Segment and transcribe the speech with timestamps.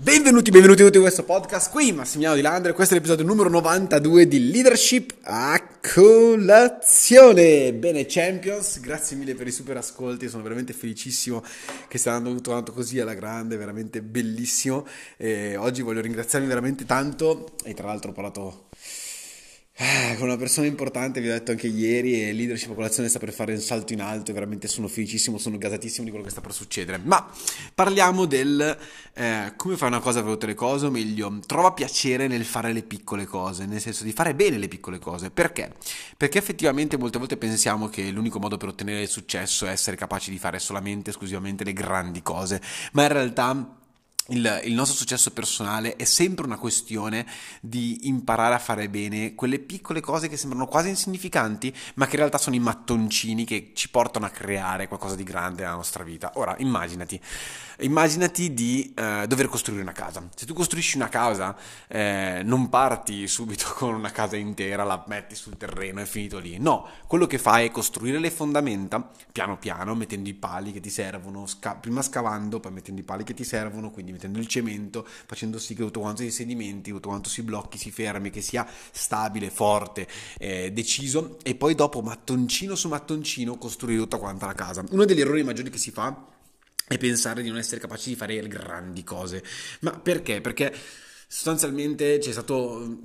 [0.00, 1.72] Benvenuti, benvenuti tutti in questo podcast.
[1.72, 5.60] Qui Massimiliano Di Landre, questo è l'episodio numero 92 di Leadership a
[5.92, 7.72] colazione.
[7.72, 11.42] Bene, Champions, grazie mille per i super ascolti, sono veramente felicissimo
[11.88, 14.86] che stia andando tutto quanto così alla grande, veramente bellissimo.
[15.16, 18.67] E oggi voglio ringraziarvi veramente tanto e tra l'altro ho parlato
[19.80, 23.32] eh, con una persona importante, vi ho detto anche ieri, e leadership popolazione sta per
[23.32, 26.40] fare un salto in alto e veramente sono felicissimo, sono gasatissimo di quello che sta
[26.40, 27.00] per succedere.
[27.04, 27.24] Ma
[27.72, 28.76] parliamo del
[29.12, 32.72] eh, come fare una cosa per tutte le cose, o meglio, trova piacere nel fare
[32.72, 35.30] le piccole cose, nel senso di fare bene le piccole cose.
[35.30, 35.72] Perché?
[36.16, 40.32] Perché effettivamente molte volte pensiamo che l'unico modo per ottenere il successo è essere capaci
[40.32, 42.60] di fare solamente, esclusivamente le grandi cose,
[42.94, 43.77] ma in realtà
[44.28, 47.26] il, il, nostro successo personale è sempre una questione
[47.60, 52.18] di imparare a fare bene quelle piccole cose che sembrano quasi insignificanti, ma che in
[52.18, 56.32] realtà sono i mattoncini che ci portano a creare qualcosa di grande nella nostra vita.
[56.34, 57.18] Ora, immaginati,
[57.80, 60.26] immaginati di eh, dover costruire una casa.
[60.34, 61.56] Se tu costruisci una casa,
[61.86, 66.38] eh, non parti subito con una casa intera, la metti sul terreno e è finito
[66.38, 66.58] lì.
[66.58, 70.90] No, quello che fai è costruire le fondamenta piano piano, mettendo i pali che ti
[70.90, 75.06] servono, sca- prima scavando, poi mettendo i pali che ti servono, quindi mettendo il cemento,
[75.06, 78.68] facendo sì che tutto quanto si sedimenti, tutto quanto si blocchi, si fermi, che sia
[78.90, 84.84] stabile, forte, eh, deciso e poi dopo mattoncino su mattoncino costruire tutta quanta la casa.
[84.90, 86.26] Uno degli errori maggiori che si fa
[86.86, 89.44] è pensare di non essere capaci di fare grandi cose.
[89.80, 90.40] Ma perché?
[90.40, 90.74] Perché
[91.30, 92.54] sostanzialmente c'è stata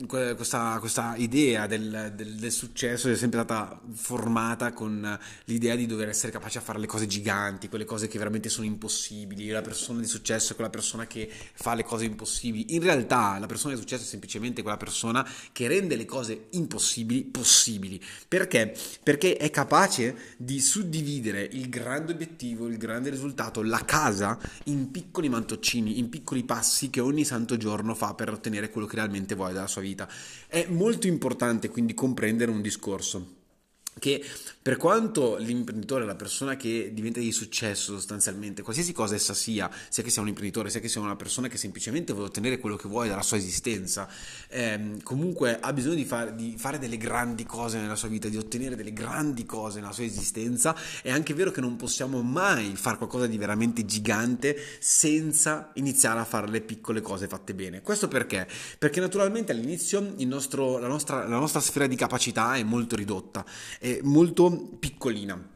[0.07, 6.07] questa, questa, idea del, del, del, successo, è sempre stata formata con l'idea di dover
[6.07, 9.49] essere capaci a fare le cose giganti, quelle cose che veramente sono impossibili.
[9.49, 12.73] La persona di successo è quella persona che fa le cose impossibili.
[12.75, 17.25] In realtà la persona di successo è semplicemente quella persona che rende le cose impossibili
[17.25, 18.01] possibili.
[18.25, 18.73] Perché?
[19.03, 25.27] Perché è capace di suddividere il grande obiettivo, il grande risultato, la casa in piccoli
[25.27, 29.53] mantoncini, in piccoli passi che ogni santo giorno fa per ottenere quello che realmente vuole
[29.53, 30.07] dalla sua vita.
[30.47, 33.41] È molto importante quindi comprendere un discorso
[33.99, 34.23] che
[34.61, 40.03] per quanto l'imprenditore, la persona che diventa di successo sostanzialmente, qualsiasi cosa essa sia, sia
[40.03, 42.87] che sia un imprenditore, sia che sia una persona che semplicemente vuole ottenere quello che
[42.87, 44.07] vuole dalla sua esistenza,
[44.47, 48.37] ehm, comunque ha bisogno di, far, di, fare delle grandi cose nella sua vita, di
[48.37, 52.95] ottenere delle grandi cose nella sua esistenza, è anche vero che non possiamo mai fare
[52.95, 57.81] qualcosa di veramente gigante senza iniziare a fare le piccole cose fatte bene.
[57.81, 58.47] Questo perché?
[58.77, 63.43] Perché naturalmente all'inizio nostro, la, nostra, la nostra sfera di capacità è molto ridotta
[63.83, 65.51] è molto piccolina.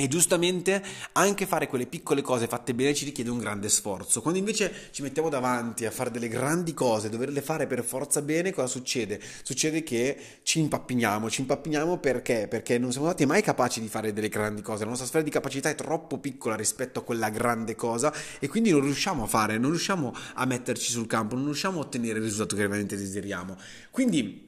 [0.00, 4.22] E giustamente anche fare quelle piccole cose fatte bene ci richiede un grande sforzo.
[4.22, 8.52] Quando invece ci mettiamo davanti a fare delle grandi cose, doverle fare per forza bene,
[8.52, 9.20] cosa succede?
[9.42, 12.46] Succede che ci impappiniamo, ci impappiniamo perché?
[12.48, 15.30] Perché non siamo stati mai capaci di fare delle grandi cose, la nostra sfera di
[15.30, 19.58] capacità è troppo piccola rispetto a quella grande cosa e quindi non riusciamo a fare,
[19.58, 23.56] non riusciamo a metterci sul campo, non riusciamo a ottenere il risultato che veramente desideriamo.
[23.90, 24.47] Quindi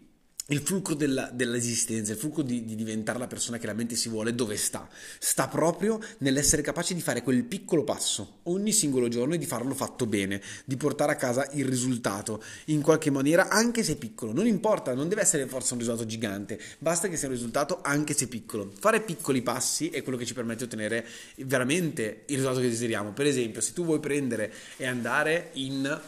[0.51, 4.35] il fulcro della, dell'esistenza, il fulcro di, di, diventare la persona che realmente si vuole,
[4.35, 4.89] dove sta?
[5.19, 9.75] Sta proprio nell'essere capaci di fare quel piccolo passo ogni singolo giorno e di farlo
[9.75, 14.33] fatto bene, di portare a casa il risultato in qualche maniera, anche se piccolo.
[14.33, 18.15] Non importa, non deve essere forse un risultato gigante, basta che sia un risultato anche
[18.15, 18.73] se piccolo.
[18.79, 21.07] Fare piccoli passi è quello che ci permette di ottenere
[21.45, 23.13] veramente il risultato che desideriamo.
[23.13, 26.01] Per esempio, se tu vuoi prendere e andare in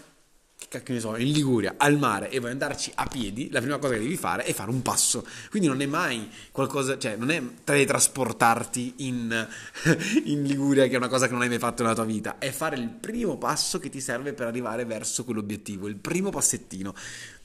[0.68, 3.94] che ne so, in Liguria, al mare e vuoi andarci a piedi, la prima cosa
[3.94, 5.24] che devi fare è fare un passo.
[5.50, 9.48] Quindi non è mai qualcosa, cioè non è teletrasportarti in,
[10.24, 12.50] in Liguria, che è una cosa che non hai mai fatto nella tua vita, è
[12.50, 16.94] fare il primo passo che ti serve per arrivare verso quell'obiettivo, il primo passettino.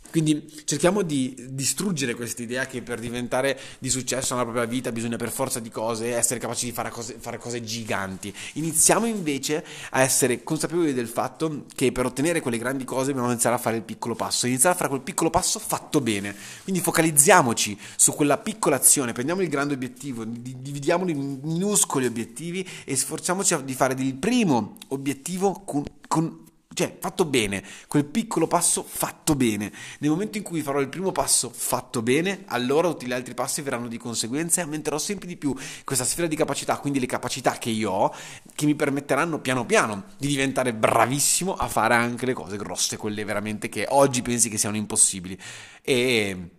[0.10, 5.18] Quindi cerchiamo di distruggere questa idea che per diventare di successo nella propria vita bisogna
[5.18, 8.34] per forza di cose essere capaci di fare cose, fare cose, giganti.
[8.54, 13.56] Iniziamo invece a essere consapevoli del fatto che per ottenere quelle grandi cose dobbiamo iniziare
[13.56, 16.36] a fare il piccolo passo, iniziare a fare quel piccolo passo fatto bene.
[16.64, 22.96] Quindi focalizziamoci su quella piccola azione, prendiamo il grande obiettivo, dividiamolo in minuscoli obiettivi e
[22.96, 26.46] sforziamoci di fare il primo obiettivo con, con
[26.78, 29.74] cioè, fatto bene, quel piccolo passo fatto bene.
[29.98, 33.64] Nel momento in cui farò il primo passo fatto bene, allora tutti gli altri passi
[33.64, 37.58] verranno di conseguenza e aumenterò sempre di più questa sfera di capacità, quindi le capacità
[37.58, 38.16] che io ho,
[38.54, 43.26] che mi permetteranno piano piano di diventare bravissimo a fare anche le cose grosse, quelle
[43.26, 45.36] veramente che oggi pensi che siano impossibili.
[45.82, 46.50] E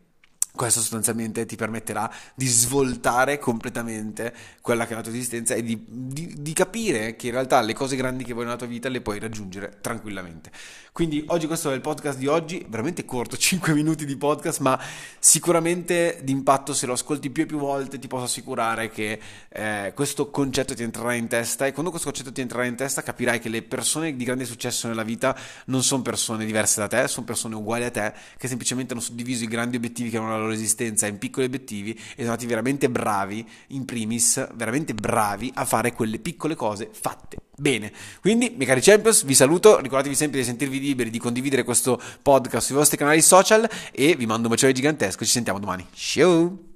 [0.59, 5.85] questo sostanzialmente ti permetterà di svoltare completamente quella che è la tua esistenza e di,
[5.87, 9.01] di, di, capire che in realtà le cose grandi che vuoi nella tua vita le
[9.01, 10.51] puoi raggiungere tranquillamente.
[10.91, 14.77] Quindi oggi questo è il podcast di oggi, veramente corto, 5 minuti di podcast, ma
[15.21, 20.29] sicuramente d'impatto se lo ascolti più e più volte ti posso assicurare che eh, questo
[20.31, 23.49] concetto ti entrerà in testa e quando questo concetto ti entrerà in testa capirai che
[23.49, 27.55] le persone di grande successo nella vita non sono persone diverse da te, sono persone
[27.55, 31.07] uguali a te che semplicemente hanno suddiviso i grandi obiettivi che hanno la loro esistenza
[31.07, 36.19] in piccoli obiettivi e sono stati veramente bravi, in primis, veramente bravi a fare quelle
[36.19, 37.93] piccole cose fatte bene.
[38.21, 42.67] Quindi, miei cari Champions, vi saluto, ricordatevi sempre di sentirvi liberi di condividere questo podcast
[42.67, 45.87] sui vostri canali social e vi mando un bacione gigantesco, ci sentiamo domani.
[45.93, 46.68] Ciao!